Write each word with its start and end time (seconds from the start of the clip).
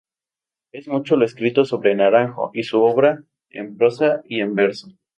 Es 0.71 0.87
mucho 0.87 1.15
lo 1.15 1.25
escrito 1.25 1.63
sobre 1.63 1.93
Naranjo 1.93 2.49
y 2.55 2.63
su 2.63 2.81
obra, 2.81 3.23
en 3.51 3.77
prosa 3.77 4.23
y 4.25 4.39
en 4.39 4.55
verso. 4.55 4.87